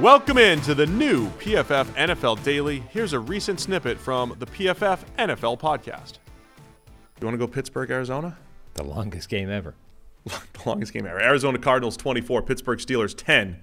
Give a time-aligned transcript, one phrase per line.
[0.00, 2.82] Welcome in to the new PFF NFL Daily.
[2.88, 6.14] Here's a recent snippet from the PFF NFL podcast.
[7.20, 8.38] You want to go Pittsburgh, Arizona?
[8.72, 9.74] The longest game ever.
[10.24, 11.20] the longest game ever.
[11.20, 13.60] Arizona Cardinals 24, Pittsburgh Steelers 10.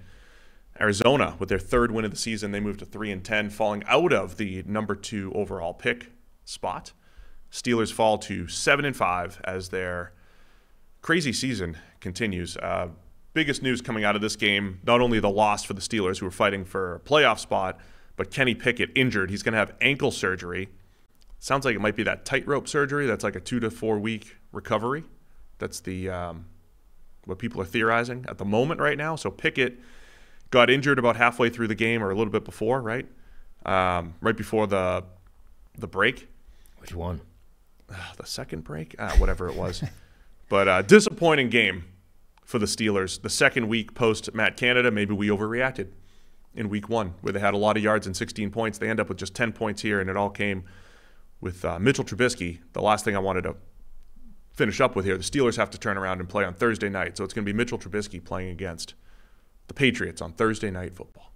[0.80, 3.84] Arizona with their third win of the season, they moved to 3 and 10, falling
[3.88, 6.12] out of the number 2 overall pick
[6.46, 6.92] spot.
[7.52, 10.14] Steelers fall to 7 and 5 as their
[11.02, 12.58] crazy season continues.
[12.58, 12.90] Uh,
[13.38, 16.26] biggest news coming out of this game not only the loss for the Steelers, who
[16.26, 17.80] were fighting for a playoff spot,
[18.16, 19.30] but Kenny Pickett injured.
[19.30, 20.70] He's going to have ankle surgery.
[21.38, 23.06] Sounds like it might be that tightrope surgery.
[23.06, 25.04] That's like a two to four week recovery.
[25.60, 26.48] That's the um,
[27.26, 29.16] what people are theorizing at the moment right now.
[29.16, 29.80] So Pickett
[30.50, 33.06] got injured about halfway through the game, or a little bit before, right?
[33.68, 35.04] Um, right before the
[35.78, 36.28] the break.
[36.80, 37.22] Which one?
[38.18, 39.84] the second break, ah, whatever it was.
[40.50, 41.84] but uh, disappointing game
[42.48, 43.22] for the Steelers.
[43.22, 45.90] The second week post Matt Canada, maybe we overreacted
[46.56, 48.78] in week one, where they had a lot of yards and 16 points.
[48.78, 50.64] They end up with just 10 points here, and it all came
[51.42, 52.60] with uh, Mitchell Trubisky.
[52.72, 53.58] The last thing I wanted to
[54.54, 57.18] finish up with here the Steelers have to turn around and play on Thursday night.
[57.18, 58.96] So it's going to be Mitchell Trubisky playing against
[59.68, 61.34] the Patriots on Thursday night football.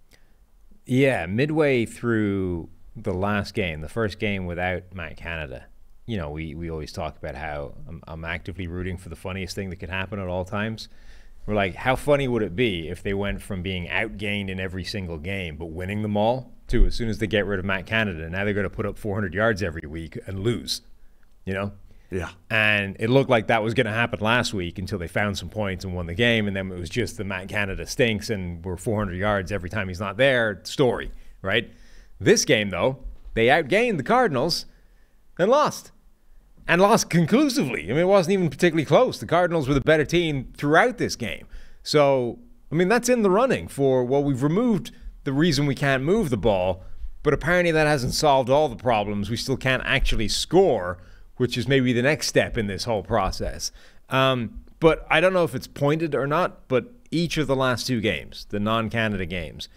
[0.86, 5.66] Yeah, midway through the last game, the first game without Matt Canada,
[6.12, 9.56] you know, we, we always talk about how I'm, I'm, actively rooting for the funniest
[9.56, 10.90] thing that could happen at all times.
[11.46, 14.84] We're like, how funny would it be if they went from being outgained in every
[14.84, 17.86] single game but winning them all to as soon as they get rid of Matt
[17.86, 20.82] Canada, now they're going to put up 400 yards every week and lose,
[21.46, 21.72] you know?
[22.10, 22.32] Yeah.
[22.50, 25.48] And it looked like that was going to happen last week until they found some
[25.48, 26.46] points and won the game.
[26.46, 29.88] And then it was just the Matt Canada stinks and we're 400 yards every time
[29.88, 31.10] he's not there story,
[31.42, 31.72] right?
[32.20, 32.98] This game, though,
[33.34, 34.66] they outgained the Cardinals
[35.40, 35.92] and lost.
[36.72, 37.84] And lost conclusively.
[37.84, 39.20] I mean, it wasn't even particularly close.
[39.20, 41.46] The Cardinals were the better team throughout this game.
[41.84, 42.40] So,
[42.72, 44.92] I mean, that's in the running for, well, we've removed
[45.26, 46.86] the reason we can't move the ball,
[47.24, 49.30] but apparently that hasn't solved all the problems.
[49.30, 50.98] We still can't actually score,
[51.36, 53.74] which is maybe the next step in this whole process.
[54.08, 57.86] Um, but I don't know if it's pointed or not, but each of the last
[57.86, 59.68] two games, the non Canada games,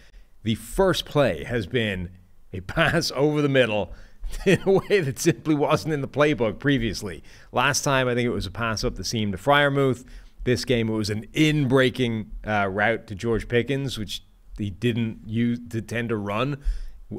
[0.43, 2.11] the first play has been
[2.53, 3.91] a pass over the middle
[4.45, 7.23] in a way that simply wasn't in the playbook previously.
[7.51, 10.05] Last time, I think it was a pass up the seam to Freiermuth.
[10.43, 14.21] This game, it was an in breaking uh, route to George Pickens, which
[14.57, 16.61] he didn't use to tend to run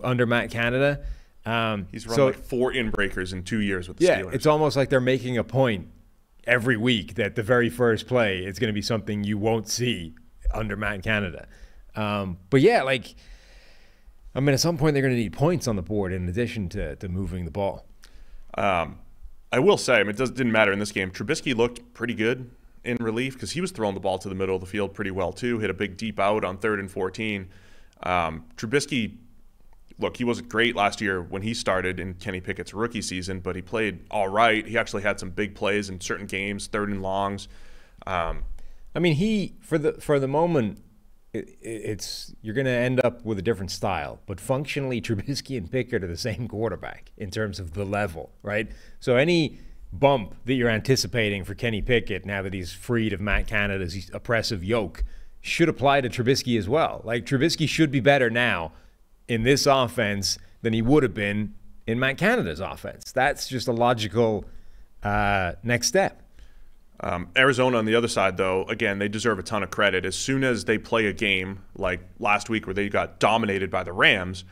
[0.03, 1.05] under Matt Canada.
[1.45, 4.35] Um, He's run so, like four in breakers in two years with the yeah, Steelers.
[4.35, 5.89] it's almost like they're making a point
[6.47, 10.15] every week that the very first play is going to be something you won't see
[10.53, 11.47] under Matt Canada.
[11.95, 13.15] Um, but yeah, like
[14.37, 16.69] I mean, at some point they're going to need points on the board in addition
[16.71, 17.87] to, to moving the ball.
[18.55, 18.99] Um,
[19.51, 21.11] I will say, I mean, it does, didn't matter in this game.
[21.11, 22.51] Trubisky looked pretty good
[22.85, 25.11] in relief because he was throwing the ball to the middle of the field pretty
[25.11, 25.59] well too.
[25.59, 27.49] Hit a big deep out on third and 14.
[28.03, 29.17] Um, Trubisky,
[29.99, 33.57] look, he wasn't great last year when he started in Kenny Pickett's rookie season, but
[33.57, 34.67] he played all right.
[34.67, 37.49] He actually had some big plays in certain games, third and longs.
[38.07, 38.45] Um,
[38.95, 40.83] I mean, he for the for the moment
[41.39, 44.21] it, it's you're going to end up with a different style.
[44.27, 48.69] But functionally, Trubisky and Pickett are the same quarterback in terms of the level, right?
[49.01, 49.59] So any
[49.93, 54.63] bump that you're anticipating for Kenny Pickett now that he's freed of Matt Canada's oppressive
[54.65, 55.05] yoke
[55.41, 57.01] should apply to Trubisky as well.
[57.05, 58.73] Like Trubisky should be better now
[59.29, 61.55] in this offense than he would have been
[61.87, 63.13] in Matt Canada's offense.
[63.13, 64.45] That's just a logical
[65.03, 66.23] uh, next step.
[67.01, 70.07] Um, Arizona on the other side, though, again, they deserve a ton of credit.
[70.07, 73.83] As soon as they play a game like last week where they got dominated by
[73.83, 74.45] the Rams,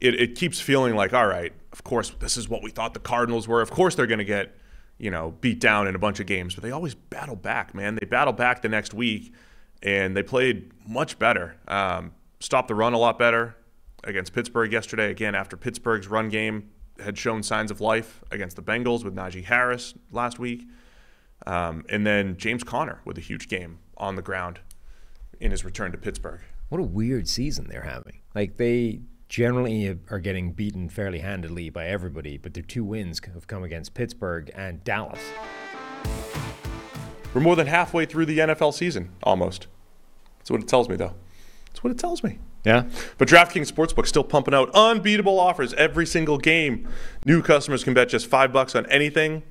[0.00, 3.00] it, it keeps feeling like, all right, of course, this is what we thought the
[3.00, 3.62] Cardinals were.
[3.62, 4.56] Of course, they're going to get,
[4.98, 7.94] you know, beat down in a bunch of games, but they always battle back, man.
[7.94, 9.32] They battle back the next week,
[9.82, 11.56] and they played much better.
[11.68, 13.56] Um, stopped the run a lot better
[14.04, 15.10] against Pittsburgh yesterday.
[15.10, 16.70] Again, after Pittsburgh's run game
[17.00, 20.66] had shown signs of life against the Bengals with Najee Harris last week.
[21.46, 24.60] Um, and then James Conner with a huge game on the ground
[25.40, 26.40] in his return to Pittsburgh.
[26.68, 28.20] What a weird season they're having.
[28.34, 33.46] Like they generally are getting beaten fairly handedly by everybody, but their two wins have
[33.46, 35.20] come against Pittsburgh and Dallas.
[37.34, 39.66] We're more than halfway through the NFL season, almost.
[40.38, 41.14] That's what it tells me, though.
[41.66, 42.38] That's what it tells me.
[42.64, 42.84] Yeah.
[43.18, 46.88] But DraftKings Sportsbook still pumping out unbeatable offers every single game.
[47.24, 49.42] New customers can bet just five bucks on anything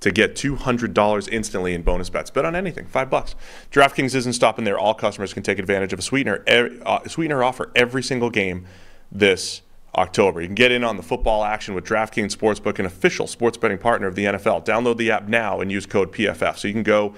[0.00, 2.30] to get $200 instantly in bonus bets.
[2.30, 3.34] Bet on anything, five bucks.
[3.72, 4.78] DraftKings isn't stopping there.
[4.78, 8.66] All customers can take advantage of a sweetener, uh, sweetener offer every single game
[9.10, 9.62] this
[9.96, 10.40] October.
[10.40, 13.78] You can get in on the football action with DraftKings Sportsbook, an official sports betting
[13.78, 14.64] partner of the NFL.
[14.64, 16.58] Download the app now and use code PFF.
[16.58, 17.14] So you can go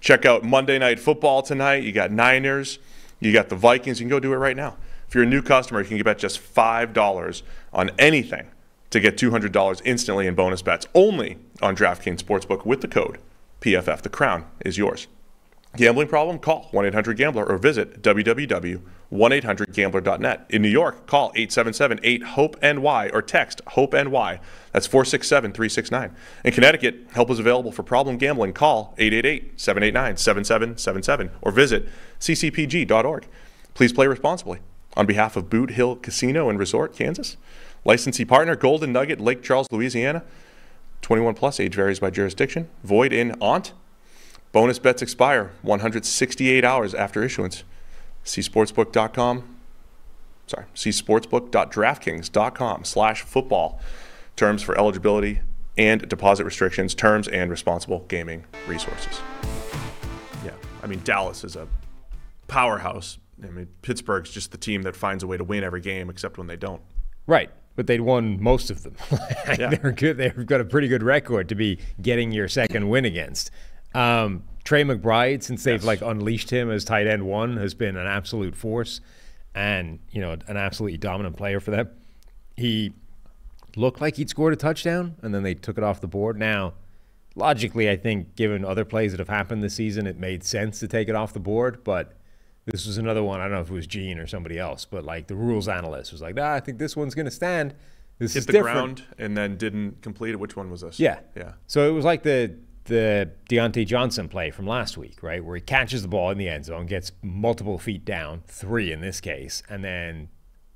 [0.00, 1.84] check out Monday Night Football tonight.
[1.84, 2.78] You got Niners,
[3.20, 4.00] you got the Vikings.
[4.00, 4.76] You can go do it right now.
[5.06, 7.42] If you're a new customer, you can bet just $5
[7.72, 8.48] on anything
[8.94, 13.18] to get $200 instantly in bonus bets only on DraftKings Sportsbook with the code
[13.60, 14.02] PFF.
[14.02, 15.08] The crown is yours.
[15.76, 16.38] Gambling problem?
[16.38, 20.46] Call 1 800 Gambler or visit www.1800Gambler.net.
[20.48, 24.38] In New York, call 877 8 HOPE NY or text HOPE NY.
[24.70, 26.14] That's 467 369.
[26.44, 28.52] In Connecticut, help is available for problem gambling.
[28.52, 31.88] Call 888 789 7777 or visit
[32.20, 33.26] ccpg.org.
[33.74, 34.60] Please play responsibly.
[34.96, 37.36] On behalf of Boot Hill Casino and Resort, Kansas,
[37.84, 40.22] licensee partner Golden Nugget, Lake Charles, Louisiana.
[41.02, 42.68] 21 plus age varies by jurisdiction.
[42.82, 43.72] Void in Ont.
[44.52, 47.64] Bonus bets expire 168 hours after issuance.
[48.22, 49.56] See sportsbook.com.
[50.46, 53.80] Sorry, see sportsbook.draftkings.com slash football.
[54.36, 55.40] Terms for eligibility
[55.76, 59.20] and deposit restrictions, terms and responsible gaming resources.
[60.44, 60.52] Yeah,
[60.82, 61.66] I mean, Dallas is a
[62.46, 63.18] powerhouse.
[63.42, 66.38] I mean, Pittsburgh's just the team that finds a way to win every game, except
[66.38, 66.82] when they don't.
[67.26, 68.94] Right, but they'd won most of them.
[69.58, 69.68] Yeah.
[69.74, 70.16] They're good.
[70.16, 73.50] They've got a pretty good record to be getting your second win against.
[73.94, 75.84] Um, Trey McBride, since they've Yes.
[75.84, 79.00] like unleashed him as tight end one, has been an absolute force,
[79.54, 81.88] and you know an absolutely dominant player for them.
[82.56, 82.92] He
[83.76, 86.38] looked like he'd scored a touchdown, and then they took it off the board.
[86.38, 86.74] Now,
[87.34, 90.88] logically, I think given other plays that have happened this season, it made sense to
[90.88, 91.84] take it off the board.
[91.84, 92.12] But
[92.66, 93.40] this was another one.
[93.40, 96.12] I don't know if it was Gene or somebody else, but like the rules analyst
[96.12, 97.74] was like, "Nah, I think this one's going to stand.
[98.18, 100.40] This Hit is the different." ground and then didn't complete it.
[100.40, 100.98] Which one was this?
[100.98, 101.20] Yeah.
[101.36, 101.52] Yeah.
[101.66, 102.56] So it was like the
[102.86, 105.42] the Diontae Johnson play from last week, right?
[105.44, 109.00] Where he catches the ball in the end zone, gets multiple feet down, three in
[109.00, 110.28] this case, and then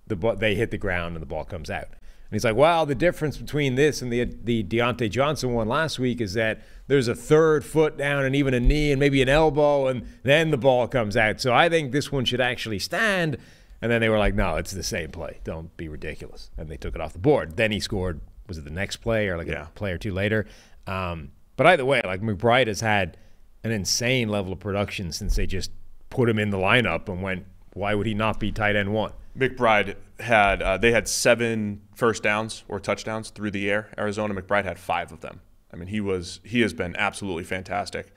[0.07, 1.89] the they hit the ground and the ball comes out.
[2.31, 5.99] And he's like, "Well, the difference between this and the the Diontae Johnson one last
[5.99, 9.29] week is that there's a third foot down and even a knee and maybe an
[9.31, 11.41] elbow, and then the ball comes out.
[11.41, 13.39] So I think this one should actually stand."
[13.81, 15.39] And then they were like, "No, it's the same play.
[15.45, 17.57] Don't be ridiculous." And they took it off the board.
[17.57, 18.21] Then he scored.
[18.47, 19.63] Was it the next play or like Yeah.
[19.65, 20.47] a play or two later?
[20.87, 23.17] Um, but either way, like McBride has had
[23.65, 25.71] an insane level of production since they just
[26.11, 27.45] put him in the lineup and went,
[27.75, 32.23] "Why would he not be tight end one?" McBride had uh, they had seven first
[32.23, 33.91] downs or touchdowns through the air.
[33.99, 35.41] Arizona McBride had five of them.
[35.73, 38.09] I mean, he was he has been absolutely fantastic.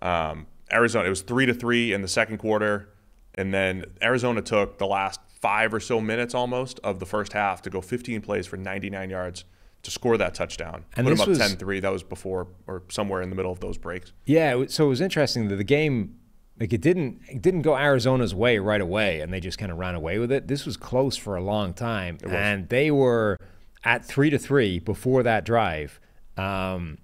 [0.00, 2.90] Um, Arizona it was three to three in the second quarter,
[3.34, 7.62] and then Arizona took the last five or so minutes almost of the first half
[7.62, 9.44] to go 15 plays for 99 yards
[9.84, 10.84] to score that touchdown.
[10.96, 11.80] And Put them was- up 10-3.
[11.80, 14.12] That was before or somewhere in the middle of those breaks.
[14.26, 16.16] Yeah, so it was interesting that the game,
[16.60, 19.78] like it didn't, it didn't go Arizona's way right away, and they just kind of
[19.78, 20.48] ran away with it.
[20.48, 23.38] This was close for a long time, and they were
[23.84, 26.00] at three to three before that drive.
[26.36, 26.98] Um,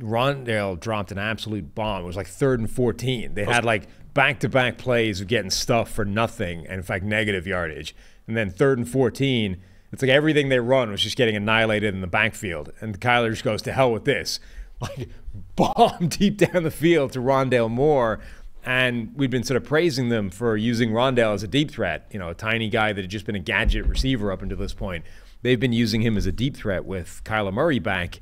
[0.00, 2.02] Rondale dropped an absolute bomb.
[2.02, 3.34] It was like third and 14.
[3.34, 3.84] They had like
[4.14, 7.94] back to back plays of getting stuff for nothing and, in fact, negative yardage.
[8.26, 9.56] And then third and 14,
[9.92, 12.72] it's like everything they run was just getting annihilated in the backfield.
[12.80, 14.40] And Kyler just goes, to hell with this.
[14.80, 15.10] Like,
[15.56, 18.18] bomb deep down the field to Rondale Moore.
[18.64, 22.18] And we'd been sort of praising them for using Rondale as a deep threat, you
[22.18, 25.04] know, a tiny guy that had just been a gadget receiver up until this point.
[25.42, 28.20] They've been using him as a deep threat with Kyler Murray back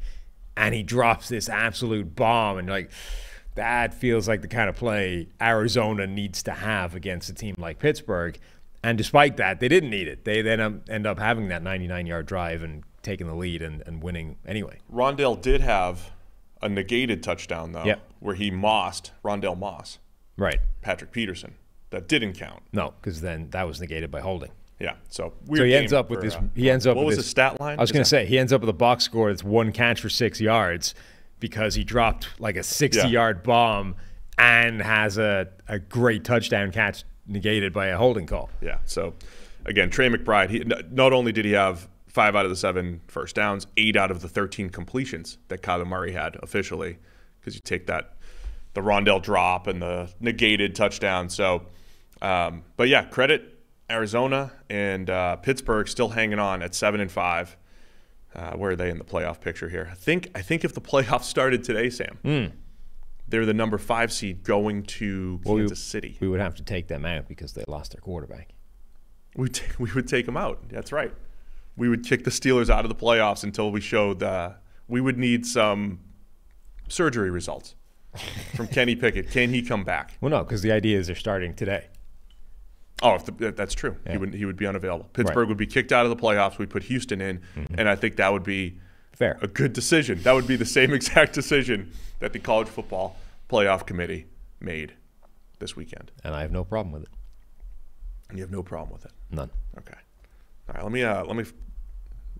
[0.57, 2.91] and he drops this absolute bomb and like
[3.55, 7.79] that feels like the kind of play Arizona needs to have against a team like
[7.79, 8.39] Pittsburgh
[8.83, 12.07] and despite that they didn't need it they then um, end up having that 99
[12.07, 16.11] yard drive and taking the lead and, and winning anyway Rondale did have
[16.61, 18.01] a negated touchdown though, Yep.
[18.21, 19.99] where he mossed Rondell Moss,
[20.39, 21.55] right Patrick Peterson.
[21.91, 22.63] That didn't count.
[22.73, 24.95] no because then that was negated by holding Yeah.
[25.11, 27.17] So so he ends up with for, this uh, he ends up What with was
[27.17, 27.79] this, his stat line?
[27.79, 30.01] I was going to say he ends up with a box score that's one catch
[30.01, 30.95] for 6 yards
[31.41, 33.07] because he dropped like a 60 Yeah.
[33.07, 33.95] yard bomb
[34.39, 38.79] and has a, a great touchdown catch negated by a holding call Yeah.
[38.85, 39.15] So
[39.67, 40.51] again, Trey McBride.
[40.51, 40.59] He
[40.91, 44.21] not only did he have five out of the seven first downs, eight out of
[44.23, 46.99] the thirteen completions that Kyler Murray had officially,
[47.41, 48.15] because you take that
[48.75, 51.29] the Rondale drop and the negated touchdown.
[51.31, 51.63] So,
[52.23, 53.59] um, but yeah, credit
[53.91, 57.57] Arizona and uh, Pittsburgh still hanging on at seven and five.
[58.35, 59.89] Uh, where are they in the playoff picture here?
[59.91, 62.53] I think I think if the playoffs started today, Sam,
[63.27, 66.17] They're the number five seed going to Well, we- Kansas City.
[66.21, 68.51] We would have to take them out because they lost their quarterback.
[69.35, 70.69] We t- we would take them out.
[70.69, 71.13] That's right.
[71.77, 74.23] We would kick the Steelers out of the playoffs until we showed.
[74.23, 74.53] Uh,
[74.89, 76.01] we would need some
[76.89, 77.75] surgery results
[78.55, 79.31] from Kenny Pickett.
[79.31, 80.17] Can he come back?
[80.21, 81.87] Well, no, because the idea is they're starting today.
[83.03, 83.97] Oh, if the, that's true.
[84.11, 85.09] He would he would be unavailable.
[85.13, 86.59] Pittsburgh would be kicked out of the playoffs.
[86.59, 87.75] We put Houston in, Mm-hmm.
[87.79, 88.79] and I think that would be
[89.13, 89.39] Fair.
[89.41, 90.21] a good decision.
[90.23, 93.17] That would be the same exact decision that the college football
[93.49, 94.27] playoff committee
[94.61, 94.95] made
[95.61, 96.11] this weekend.
[96.25, 97.09] And I have no problem with it.
[98.29, 99.13] And you have no problem with it.
[99.31, 99.51] None.
[99.79, 99.95] Okay.
[100.69, 100.83] All right.
[100.83, 101.45] Let me uh, let me.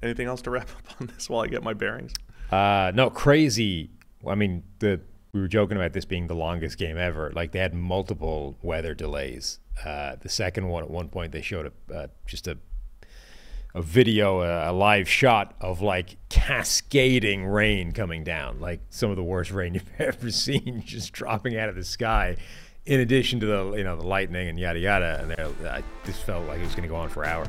[0.03, 2.15] Anything else to wrap up on this while I get my bearings?
[2.51, 3.91] Uh, no, crazy.
[4.27, 5.01] I mean, the
[5.33, 7.31] we were joking about this being the longest game ever.
[7.35, 9.59] Like they had multiple weather delays.
[9.85, 12.59] Uh, the second one, at one point, they showed a uh, just a
[13.75, 19.17] a video, a, a live shot of like cascading rain coming down, like some of
[19.17, 22.37] the worst rain you've ever seen, just dropping out of the sky.
[22.87, 26.23] In addition to the you know the lightning and yada yada, and there, I just
[26.23, 27.49] felt like it was going to go on for hours.